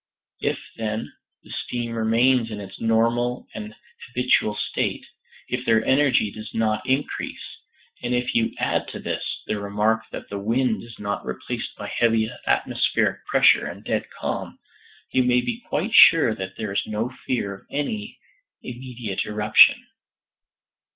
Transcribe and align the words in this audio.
If, 0.39 0.57
then, 0.77 1.13
the 1.43 1.51
steam 1.51 1.91
remains 1.93 2.49
in 2.49 2.59
its 2.59 2.81
normal 2.81 3.45
or 3.53 3.69
habitual 4.07 4.55
state, 4.55 5.05
if 5.47 5.63
their 5.63 5.85
energy 5.85 6.31
does 6.31 6.51
not 6.55 6.83
increase, 6.89 7.59
and 8.01 8.11
if 8.15 8.33
you 8.33 8.51
add 8.57 8.87
to 8.87 8.99
this, 8.99 9.23
the 9.45 9.59
remark 9.59 10.01
that 10.11 10.27
the 10.27 10.39
wind 10.39 10.81
is 10.81 10.97
not 10.97 11.23
replaced 11.23 11.75
by 11.75 11.85
heavy 11.87 12.31
atmospheric 12.47 13.23
pressure 13.27 13.67
and 13.67 13.83
dead 13.83 14.05
calm, 14.09 14.57
you 15.11 15.21
may 15.21 15.39
be 15.39 15.61
quite 15.69 15.93
sure 15.93 16.33
that 16.33 16.57
there 16.57 16.71
is 16.73 16.81
no 16.87 17.13
fear 17.27 17.53
of 17.53 17.67
any 17.69 18.17
immediate 18.63 19.23
eruption." 19.23 19.85